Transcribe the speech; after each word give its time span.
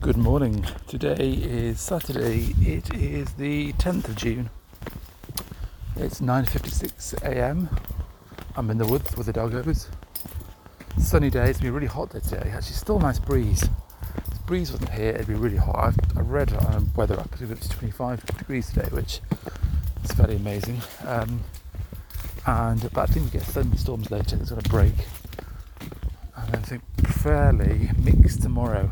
Good 0.00 0.16
morning. 0.16 0.64
Today 0.86 1.34
is 1.34 1.78
Saturday. 1.78 2.54
It 2.62 2.94
is 2.94 3.34
the 3.34 3.74
10th 3.74 4.08
of 4.08 4.16
June. 4.16 4.48
It's 5.94 6.22
9:56 6.22 7.22
a.m. 7.22 7.68
I'm 8.56 8.70
in 8.70 8.78
the 8.78 8.86
woods 8.86 9.14
with 9.14 9.26
the 9.26 9.34
doggos. 9.34 9.88
Sunny 10.98 11.28
day. 11.28 11.50
It's 11.50 11.60
been 11.60 11.74
really 11.74 11.86
hot 11.86 12.12
today. 12.12 12.50
Actually, 12.50 12.76
still 12.76 12.96
a 12.96 13.02
nice 13.02 13.18
breeze. 13.18 13.64
If 14.16 14.24
the 14.24 14.38
breeze 14.46 14.72
wasn't 14.72 14.88
here, 14.88 15.10
it'd 15.10 15.26
be 15.26 15.34
really 15.34 15.58
hot. 15.58 15.76
I've, 15.88 16.16
I 16.16 16.22
read 16.22 16.54
on 16.54 16.90
weather 16.96 17.20
I 17.20 17.24
believe 17.24 17.50
it's 17.50 17.68
25 17.68 18.24
degrees 18.38 18.72
today, 18.72 18.88
which 18.92 19.20
is 20.02 20.12
fairly 20.12 20.36
amazing. 20.36 20.80
Um, 21.04 21.44
and 22.46 22.80
but 22.94 23.02
I 23.02 23.06
think 23.12 23.26
we 23.26 23.32
get 23.32 23.42
thunderstorms 23.42 24.10
later. 24.10 24.38
It's 24.40 24.48
going 24.48 24.62
to 24.62 24.70
break. 24.70 24.94
And 26.36 26.56
I 26.56 26.58
think 26.60 26.82
fairly 27.06 27.90
mixed 27.98 28.40
tomorrow 28.40 28.90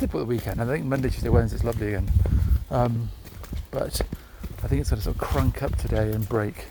typical 0.00 0.24
weekend. 0.24 0.62
I 0.62 0.64
think 0.64 0.86
Monday, 0.86 1.10
Tuesday, 1.10 1.28
Wednesday 1.28 1.56
is 1.56 1.64
lovely 1.64 1.88
again. 1.88 2.10
Um, 2.70 3.10
but 3.70 4.00
I 4.62 4.66
think 4.66 4.80
it's 4.80 4.88
going 4.88 4.96
to 4.96 5.04
sort 5.04 5.16
of 5.16 5.18
crank 5.20 5.62
up 5.62 5.76
today 5.76 6.10
and 6.12 6.26
break. 6.26 6.68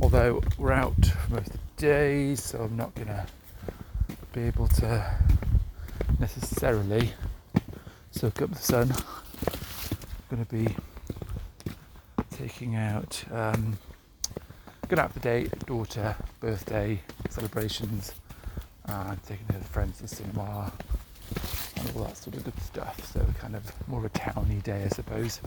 Although 0.00 0.40
we're 0.56 0.72
out 0.72 0.94
for 1.04 1.34
most 1.34 1.48
of 1.48 1.52
the 1.52 1.58
day, 1.76 2.34
so 2.34 2.62
I'm 2.62 2.74
not 2.74 2.94
going 2.94 3.08
to 3.08 3.26
be 4.32 4.44
able 4.44 4.68
to 4.68 5.14
necessarily 6.18 7.10
soak 8.12 8.40
up 8.40 8.50
the 8.50 8.62
sun. 8.62 8.90
I'm 8.90 10.36
going 10.36 10.46
to 10.46 10.50
be 10.50 10.74
taking 12.30 12.76
out, 12.76 13.22
um, 13.30 13.76
going 14.88 15.00
out 15.00 15.12
for 15.12 15.18
the 15.18 15.20
day, 15.20 15.48
daughter, 15.66 16.16
birthday 16.40 17.02
celebrations, 17.28 18.14
and 18.86 19.22
taking 19.24 19.44
her 19.52 19.60
friends 19.60 19.98
to 19.98 20.04
the 20.04 20.08
cinema 20.08 20.72
all 21.94 22.04
that 22.04 22.16
sort 22.16 22.36
of 22.36 22.44
good 22.44 22.60
stuff. 22.62 23.12
So 23.12 23.24
kind 23.38 23.56
of 23.56 23.88
more 23.88 24.00
of 24.00 24.06
a 24.06 24.08
towny 24.10 24.56
day, 24.56 24.84
I 24.84 24.88
suppose. 24.88 25.40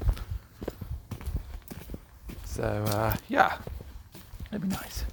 So 2.45 2.63
uh, 2.63 3.15
yeah, 3.29 3.57
it'll 4.51 4.67
be 4.67 4.67
nice. 4.67 5.05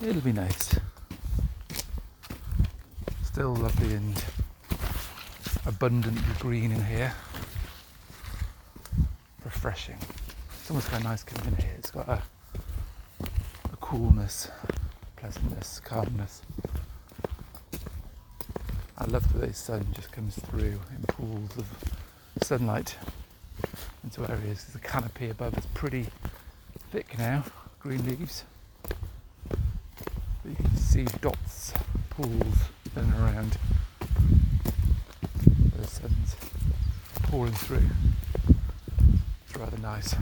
It'll 0.00 0.22
be 0.22 0.32
nice. 0.32 0.78
Still 3.24 3.54
lovely 3.54 3.94
and 3.94 4.24
abundantly 5.66 6.22
green 6.38 6.72
in 6.72 6.84
here. 6.84 7.12
Refreshing. 9.44 9.98
It's 10.60 10.70
almost 10.70 10.88
kind 10.88 11.02
of 11.04 11.10
nice 11.10 11.24
coming 11.24 11.54
in 11.54 11.62
here. 11.62 11.74
It's 11.78 11.90
got 11.90 12.08
a, 12.08 12.22
a 13.72 13.76
coolness, 13.80 14.50
pleasantness, 15.16 15.80
calmness. 15.80 16.42
I 19.00 19.04
love 19.04 19.32
the 19.32 19.38
way 19.38 19.46
the 19.46 19.54
sun 19.54 19.86
just 19.94 20.10
comes 20.10 20.34
through 20.34 20.80
in 20.90 21.04
pools 21.06 21.56
of 21.56 21.66
sunlight 22.42 22.96
into 24.02 24.28
areas. 24.28 24.66
A 24.74 24.78
canopy 24.80 25.30
above, 25.30 25.56
it's 25.56 25.66
pretty 25.72 26.06
thick 26.90 27.16
now, 27.16 27.44
green 27.78 28.04
leaves. 28.04 28.42
But 28.82 30.50
you 30.50 30.56
can 30.56 30.76
see 30.76 31.04
dots, 31.20 31.72
pools 32.10 32.56
in 32.96 33.02
and 33.04 33.14
around 33.14 33.56
the 35.76 35.86
sun's 35.86 36.34
pouring 37.22 37.52
through. 37.52 37.88
It's 39.46 39.56
rather 39.56 39.78
nice. 39.78 40.16